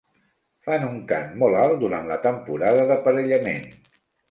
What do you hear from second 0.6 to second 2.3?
Fan un cant molt alt durant la